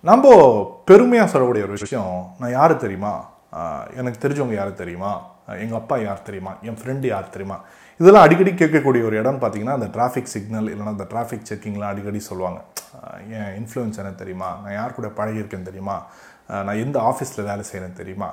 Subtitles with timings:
[0.00, 3.30] நம்ம பெருமையாக சொல்லக்கூடிய ஒரு விஷயம் நான் யார் தெரியுமா?
[3.96, 5.12] எனக்கு தெரிஞ்சவங்க யார் தெரியுமா?
[5.46, 6.52] எங்கள் அப்பா யார் தெரியுமா?
[6.62, 7.58] என் ஃப்ரெண்டு யார் தெரியுமா?
[8.00, 12.58] இதெல்லாம் அடிக்கடி கேட்கக்கூடிய ஒரு இடம் பார்த்தீங்கன்னா அந்த டிராஃபிக் சிக்னல் இல்லைன்னா அந்த டிராஃபிக் செக்கிங்லாம் அடிக்கடி சொல்லுவாங்க.
[13.38, 14.50] என் இன்ஃப்ளூயன்ஸ் என்ன தெரியுமா?
[14.62, 15.96] நான் யார் கூட பழகியிருக்கேன்னு தெரியுமா?
[16.66, 18.28] நான் எந்த ஆஃபீஸில் வேலை செய்கிறேன்னு தெரியுமா?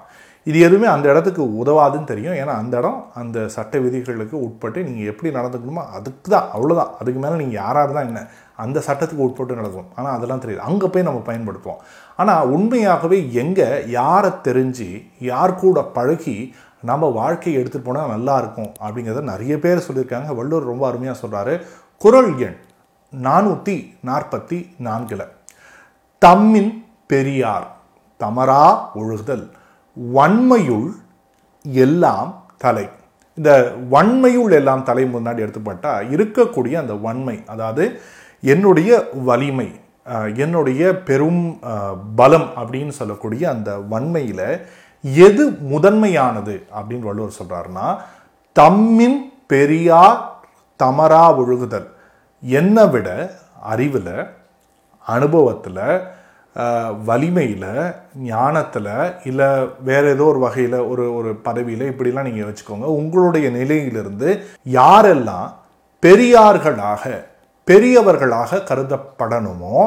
[0.50, 2.36] இது எதுவுமே அந்த இடத்துக்கு உதவாதுன்னு தெரியும்.
[2.42, 7.40] ஏன்னா அந்த இடம் அந்த சட்ட விதிகளுக்கு உட்பட்டு நீங்கள் எப்படி நடந்துக்கணுமோ அதுக்கு தான் அவ்வளோதான் அதுக்கு மேலே
[7.42, 8.24] நீங்கள் யாராக இருந்தால் என்ன?
[8.66, 9.90] அந்த சட்டத்துக்கு உட்பட்டு நடக்கும்.
[9.98, 10.66] ஆனால் அதெல்லாம் தெரியாது.
[10.70, 11.82] அங்கே போய் நம்ம பயன்படுத்துவோம்.
[12.22, 13.68] ஆனால் உண்மையாகவே எங்கே
[14.00, 14.90] யாரை தெரிஞ்சு
[15.32, 16.38] யார் கூட பழகி
[16.90, 20.30] நம்ம வாழ்க்கையை எடுத்துகிட்டு போனால் நல்லா இருக்கும் அப்படிங்கிறத நிறைய பேர் சொல்லியிருக்காங்க.
[20.40, 21.54] வள்ளுவர் ரொம்ப அருமையாக சொல்கிறாரு
[22.02, 22.58] குரல் எண்
[23.14, 23.78] நானூற்றி
[24.10, 25.26] நாற்பத்தி நான்கில்
[26.22, 26.74] தம்மின்
[27.12, 27.68] பெரியார்
[28.20, 28.66] தமரா
[29.00, 29.46] ஒழுகுதல்
[29.98, 30.90] வன்மையுள்
[31.86, 32.30] எல்லாம்
[32.64, 32.86] தலை.
[33.38, 33.52] இந்த
[33.94, 37.86] வன்மையுள் எல்லாம் தலை முன்னாடி எடுத்துப்பட்டால் இருக்கக்கூடிய அந்த வன்மை அதாவது
[38.54, 38.92] என்னுடைய
[39.30, 39.70] வலிமை
[40.44, 41.44] என்னுடைய பெரும்
[42.20, 44.48] பலம் அப்படின்னு சொல்லக்கூடிய அந்த வன்மையில்
[45.22, 47.88] எது முதன்மையானது அப்படின்னு வள்ளுவர் சொல்கிறாருன்னா
[48.56, 50.22] தம்மின் பெரியார்
[50.84, 51.88] தமரா ஒழுகுதல்.
[52.44, 53.08] என்னை விட
[53.74, 54.16] அறிவில்
[55.06, 55.82] அனுபவத்தில்
[57.06, 57.72] வலிமையில்
[58.24, 58.92] ஞானத்தில்
[59.30, 59.48] இல்லை
[59.84, 64.30] வேறு ஏதோ ஒரு வகையில் ஒரு ஒரு பதவியில் இப்படிலாம் நீங்கள் வச்சுக்கோங்க உங்களுடைய நிலையிலிருந்து
[64.80, 65.50] யாரெல்லாம்
[66.04, 67.04] பெரியார்களாக
[67.68, 69.78] பெரியவர்களாக கருதப்படணுமோ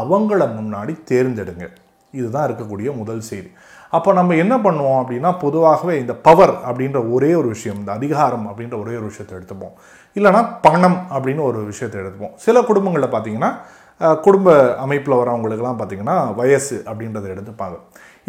[0.00, 1.66] அவங்கள முன்னாடி தேர்ந்தெடுங்க.
[2.12, 3.50] இதுதான் இருக்கக்கூடிய முதல் செய்தி.
[3.96, 8.76] அப்போ நம்ம என்ன பண்ணுவோம் அப்படின்னா பொதுவாகவே இந்த பவர் அப்படின்ற ஒரே ஒரு விஷயம் இந்த அதிகாரம் அப்படின்ற
[8.82, 9.74] ஒரே ஒரு விஷயத்தை எடுத்துப்போம்.
[10.16, 12.34] இல்லைன்னா பணம் அப்படின்னு ஒரு விஷயத்தை எடுத்துப்போம்.
[12.46, 13.50] சில குடும்பங்களில் பார்த்தீங்கன்னா
[14.26, 14.48] குடும்ப
[14.84, 17.78] அமைப்பில் வரவங்களுக்கெல்லாம் பார்த்தீங்கன்னா வயசு அப்படின்றத எடுத்துப்பாங்க.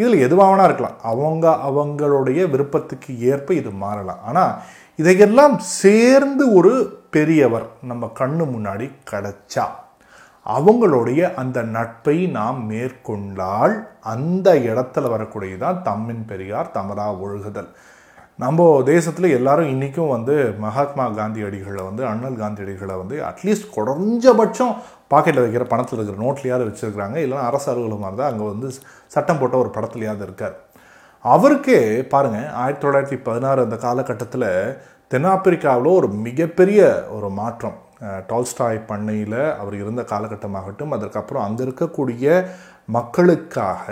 [0.00, 0.96] இதில் எதுவாகனா இருக்கலாம்.
[1.12, 4.22] அவங்க அவங்களுடைய விருப்பத்துக்கு ஏற்ப இது மாறலாம்.
[4.28, 4.54] ஆனால்
[5.02, 6.72] இதையெல்லாம் சேர்ந்து ஒரு
[7.16, 9.66] பெரியவர் நம்ம கண்ணு முன்னாடி கிடச்சா
[10.46, 17.68] அவங்களுடைய அந்த நட்பை நாம் மேற்கொண்டால் அந்த இடத்துல வரக்கூடியதான் தம்மின் பெரியார் தமரா ஒழுகுதல்.
[18.36, 24.74] நம்ம தேசத்தில் எல்லாரும் இன்றைக்கும் வந்து மகாத்மா காந்தியடிகளை வந்து அண்ணல் காந்தியடிகளை வந்து அட்லீஸ்ட் குறைஞ்சபட்சம்
[25.10, 27.16] பாக்கெட்டில் வைக்கிற பணத்தில் இருக்கிற நோட்லையாவது வச்சுருக்கிறாங்க.
[27.24, 28.70] இல்லைன்னா அரசு அலுவலகமாக இருந்தால் அங்கே வந்து
[29.06, 30.56] சட்டம் போட்ட ஒரு படத்துலையாவது இருக்கார்.
[31.20, 34.76] அவருக்கே பாருங்க ஆயிரத்தி தொள்ளாயிரத்தி பதினாறு அந்த காலகட்டத்தில்
[35.08, 37.78] தென்னாப்பிரிக்காவில் ஒரு மிகப்பெரிய ஒரு மாற்றம்.
[38.26, 42.44] டால்ஸ்டாய் பண்ணையில் அவர் இருந்த காலகட்டமாகட்டும் அதற்கப்புறம் அங்கே இருக்கக்கூடிய
[42.88, 43.86] மக்களுக்காக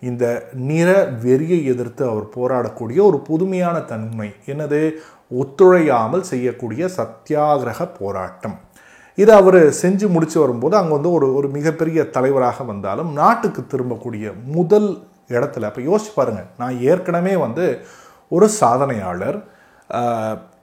[0.00, 0.90] இந்த நிற
[1.24, 4.28] வெறியை எதிர்த்து அவர் போராடக்கூடிய ஒரு புதுமையான தன்மை.
[4.46, 4.80] என்னது?
[5.32, 8.56] ஒத்துழையாமல் செய்யக்கூடிய சத்தியாகிரக போராட்டம்.
[9.18, 14.90] இதை அவர் செஞ்சு முடிச்சு வரும்போது அங்கே வந்து ஒரு ஒரு மிகப்பெரிய தலைவராக வந்தாலும் நாட்டுக்கு திரும்பக்கூடிய முதல்
[15.28, 17.64] இடத்துல அப்போ யோசிச்சு பாருங்கள் நான் ஏற்கனவே வந்து
[18.28, 19.38] ஒரு சாதனையாளர்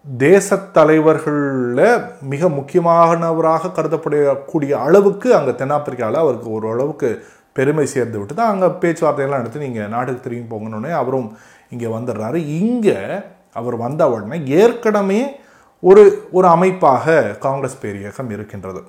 [0.08, 7.10] தேசத்தலைவர்களில் மிக முக்கியமானவராக கருதப்படக்கூடிய அளவுக்கு அங்கே தென்னாப்பிரிக்காவில் அவருக்கு ஒரு அளவுக்கு
[7.54, 11.30] பெருமை சேர்ந்து விட்டு தான் அங்கே பேச்சுவார்த்தையெல்லாம் எடுத்து நீங்கள் நாட்டுக்கு திரும்பி போங்கன்னு அவரும்
[11.70, 12.40] இங்கே வந்துடுறாரு.
[12.62, 12.98] இங்கே
[13.54, 15.22] அவர் வந்த உடனே ஏற்கனவே
[15.84, 18.82] ஒரு ஒரு அமைப்பாக காங்கிரஸ் பேரியக்கம் இருக்கின்றது.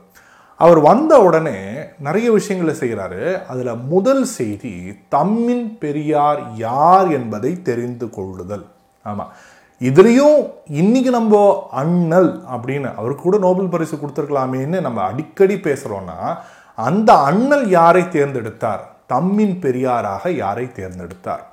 [0.60, 1.58] அவர் வந்த உடனே
[1.98, 4.74] நிறைய விஷயங்களை செய்கிறாரு அதில் முதல் செய்தி
[5.14, 8.66] தம்மின் பெரியார் யார் என்பதை தெரிந்து கொள்ளுதல்.
[9.04, 9.32] ஆமாம்
[9.80, 10.38] இதுலேயும்
[10.72, 16.38] இன்றைக்கி நம்ம அண்ணல் அப்படின்னு அவருக்கு கூட நோபல் பரிசு கொடுத்துருக்கலாமேன்னு நம்ம அடிக்கடி பேசுகிறோன்னா
[16.74, 18.82] அந்த அண்ணல் யாரை தேர்ந்தெடுத்தார்?
[19.08, 21.44] தம்மின் பெரியாராக யாரை தேர்ந்தெடுத்தார்?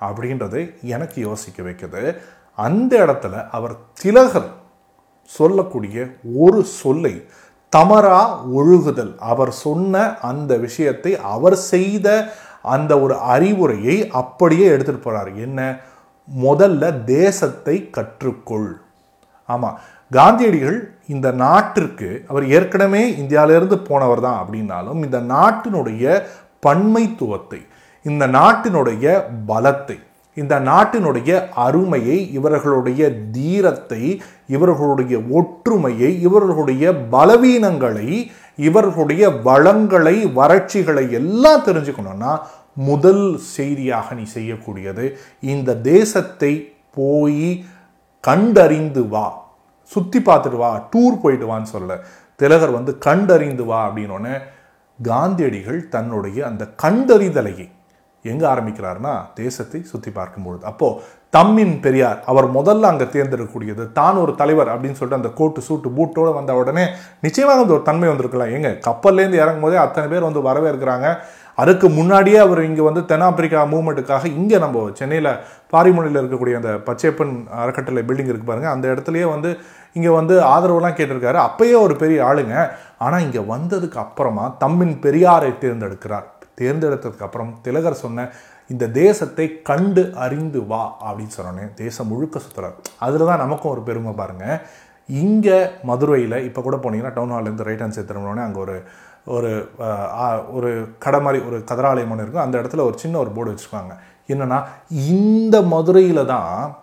[0.00, 2.16] அப்படின்றது எனக்கு யோசிக்க வைக்குது.
[2.54, 4.50] அந்த இடத்துல அவர் திலகர்
[5.24, 7.26] சொல்லக்கூடிய ஒரு சொல்லை
[7.76, 8.22] தமரா
[8.54, 9.14] ஒழுகுதல்.
[9.18, 12.32] அவர் சொன்ன அந்த விஷயத்தை அவர் செய்த
[12.62, 15.80] அந்த ஒரு அறிவுரையை அப்படியே எடுத்துகிட்டு போகிறார் என்ன?
[16.28, 18.70] முதல்ல தேசத்தை கற்றுக்கொள்.
[19.48, 19.76] ஆமாம்
[20.10, 26.04] காந்தியடிகள் இந்த நாட்டிற்கு அவர் ஏற்கனவே இந்தியாவிலேருந்து போனவர் தான் அப்படின்னாலும் இந்த நாட்டினுடைய
[26.66, 27.60] பன்மைத்துவத்தை
[28.06, 29.06] இந்த நாட்டினுடைய
[29.46, 29.98] பலத்தை
[30.36, 33.02] இந்த நாட்டினுடைய அருமையை இவர்களுடைய
[33.32, 34.02] தீரத்தை
[34.46, 38.08] இவர்களுடைய ஒற்றுமையை இவர்களுடைய பலவீனங்களை
[38.58, 42.32] இவர்களுடைய வளங்களை வறட்சிகளை எல்லாம் தெரிஞ்சுக்கணும்னா
[42.76, 43.24] முதல்
[43.56, 45.04] செய்தியாக நீ செய்யக்கூடியது
[45.52, 46.52] இந்த தேசத்தை
[46.98, 47.46] போய்
[48.24, 49.26] கண்டறிந்து வா.
[49.92, 52.00] சுற்றி பார்த்துட்டு வா டூர் போயிட்டு வான்னு சொல்ல
[52.40, 54.34] திலகர் வந்து கண்டறிந்து வா அப்படின்னோடனே
[54.98, 57.66] காந்தியடிகள் தன்னுடைய அந்த கண்டறிதலையை
[58.24, 60.62] எங்கே ஆரம்பிக்கிறார்னா தேசத்தை சுற்றி பார்க்கும்பொழுது.
[60.70, 60.98] அப்போது
[61.36, 66.32] தம்மின் பெரியார் அவர் முதல்ல அங்கே தேர்ந்தெடுக்கக்கூடியது தான் ஒரு தலைவர் அப்படின்னு சொல்லிட்டு அந்த கோட்டு சூட்டு பூட்டோடு
[66.38, 66.84] வந்த உடனே
[67.24, 68.52] நிச்சயமாக அந்த ஒரு தன்மை வந்திருக்கலாம்.
[68.56, 71.08] எங்க கப்பல்லேருந்து இறங்கும் போதே அத்தனை பேர் வந்து வரவேற்கிறாங்க.
[71.58, 75.30] அதுக்கு முன்னாடியே அவர் இங்கே வந்து தென்னாப்பிரிக்கா மூவ்மெண்ட்டுக்காக இங்கே நம்ம சென்னையில்
[75.72, 79.50] பாரிமொழியில் இருக்கக்கூடிய அந்த பச்சைப்பன் அறக்கட்டளை பில்டிங் இருக்கு பாருங்கள் அந்த இடத்துலையே வந்து
[79.96, 81.38] இங்கே வந்து ஆதரவுலாம் கேட்டிருக்காரு.
[81.48, 82.54] அப்பயே ஒரு பெரிய ஆளுங்க.
[82.98, 86.26] ஆனால் இங்கே வந்ததுக்கு அப்புறமா தம்மின் பெரியாரை தேர்ந்தெடுக்கிறார்.
[86.60, 88.28] தேர்ந்தெடுத்ததுக்கு அப்புறம் திலகர் சொன்ன
[88.70, 92.76] இந்த தேசத்தை கண்டு அறிந்து வா அப்படின்னு சொன்னோன்னே தேசம் முழுக்க சுற்றுறார்
[93.06, 94.58] அதில் தான் நமக்கும் ஒரு பெருமை பாருங்கள்
[95.08, 95.58] இங்கே
[95.88, 98.76] மதுரையில் இப்போ கூட போனீங்கன்னா டவுன் ஹால்லேருந்து ரைட் ஹேண்ட் சேர்த்துனோடனே அங்கே ஒரு
[99.26, 99.50] ஒரு
[100.50, 102.44] ஒரு கடை மாதிரி ஒரு கதராலயம் ஒன்று இருக்கும்.
[102.44, 103.94] அந்த இடத்துல ஒரு சின்ன ஒரு போர்டு வச்சுருக்காங்க
[104.28, 104.58] என்னன்னா
[104.88, 106.76] இந்த மதுரையில் தான்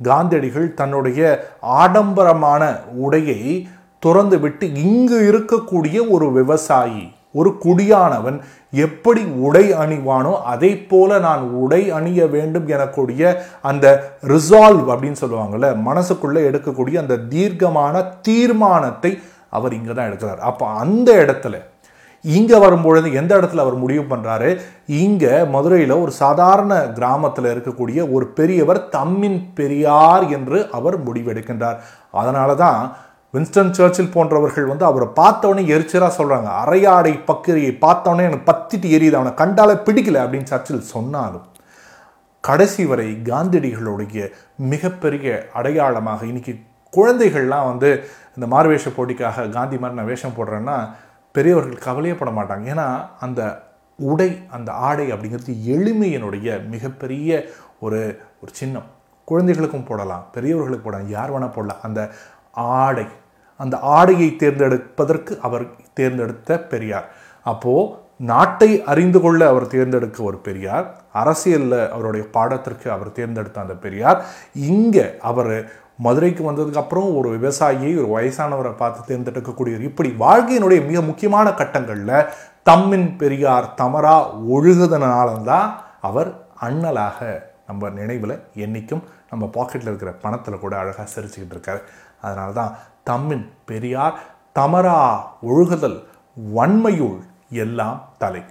[0.00, 1.20] காந்தியடிகள் தன்னுடைய
[1.60, 2.62] ஆடம்பரமான
[3.06, 3.66] உடையை
[3.98, 8.36] துறந்து விட்டு இங்கு இருக்கக்கூடிய ஒரு விவசாயி ஒரு குடியானவன்
[8.72, 13.22] எப்படி உடை அணிவானோ அதே போல நான் உடை அணிய வேண்டும் எனக்கூடிய
[13.60, 13.86] அந்த
[14.22, 19.12] ரிசால்வ் அப்படின்னு சொல்லுவாங்கள்ல மனசுக்குள்ளே எடுக்கக்கூடிய அந்த தீர்க்கமான தீர்மானத்தை
[19.48, 20.38] அவர் இங்கே தான் எடுக்கிறார்.
[20.38, 21.56] அப்போ அந்த இடத்துல
[22.24, 24.50] இங்கே வரும்பொழுது எந்த இடத்துல அவர் முடிவு பண்ணுறாரு
[25.04, 31.80] இங்கே மதுரையில் ஒரு சாதாரண கிராமத்தில் இருக்கக்கூடிய ஒரு பெரியவர் தம்மின் பெரியார் என்று அவர் முடிவெடுக்கின்றார்.
[32.20, 32.80] அதனால தான்
[33.34, 39.18] வின்ஸ்டன் சர்ச்சில் போன்றவர்கள் வந்து அவரை பார்த்தவொடனே எரிச்சலாக சொல்கிறாங்க அரையாடை பக்கிரியை பார்த்தவொடனே எனக்கு பத்திட்டு எரியுது.
[39.20, 41.46] அவனை கண்டாலே பிடிக்கல அப்படின்னு சர்ச்சில் சொன்னாலும்
[42.44, 44.24] கடைசி வரை காந்தியடிகளுடைய
[44.72, 45.28] மிகப்பெரிய
[45.58, 46.52] அடையாளமாக இன்னைக்கு
[46.92, 47.90] குழந்தைகள்லாம் வந்து
[48.36, 50.76] இந்த மார்வேஷ போட்டிக்காக காந்தி மாதிரி நான் வேஷம் போடுறேன்னா
[51.36, 52.64] பெரியவர்கள் கவலையப்பட மாட்டாங்க.
[52.72, 52.86] ஏன்னா
[53.26, 53.40] அந்த
[54.10, 57.30] உடை அந்த ஆடை அப்படிங்கிறது எளிமையினுடைய மிகப்பெரிய
[57.86, 58.00] ஒரு
[58.42, 58.88] ஒரு சின்னம்.
[59.28, 61.82] குழந்தைகளுக்கும் போடலாம் பெரியவர்களுக்கு போடலாம் யார் வேணால் போடலாம்.
[61.88, 62.00] அந்த
[62.84, 63.06] ஆடை
[63.62, 65.64] அந்த ஆடையை தேர்ந்தெடுப்பதற்கு அவர்
[65.98, 67.06] தேர்ந்தெடுத்த பெரியார்.
[67.52, 67.92] அப்போது
[68.30, 70.86] நாட்டை அறிந்து கொள்ள அவர் தேர்ந்தெடுக்க ஒரு பெரியார்
[71.20, 74.18] அரசியலில் அவருடைய பாடத்திற்கு அவர் தேர்ந்தெடுத்த அந்த பெரியார்.
[74.70, 75.54] இங்கே அவர்
[75.98, 79.88] மதுரைக்கு வந்ததுக்கு அப்புறம் ஒரு விவசாயியை ஒரு வயசானவரை பார்த்து தேர்ந்தெடுக்கக்கூடியவர்.
[79.90, 82.26] இப்படி வாழ்க்கையினுடைய மிக முக்கியமான கட்டங்களில்
[82.70, 84.16] தம்மின் பெரியார் தமரா
[84.48, 85.70] ஒழுகுதனால்தான்
[86.00, 91.80] அவர் அண்ணலாக நம்ம நினைவில் என்றைக்கும் நம்ம பாக்கெட்டில் இருக்கிற பணத்தில் கூட அழகாக சிரிச்சுக்கிட்டு இருக்காரு.
[92.20, 92.76] அதனால தான்
[93.10, 94.18] தம்மின் பெரியார்
[94.54, 96.04] தமரா ஒழுகுதல்
[96.54, 97.18] வன்மையுள்
[97.50, 98.42] எல்லாம் தலை.